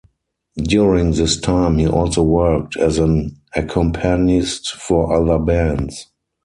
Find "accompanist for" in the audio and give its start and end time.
3.55-5.13